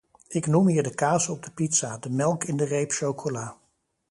[0.27, 3.57] Ik noem hier de kaas op de pizza, de melk in de reep chocola.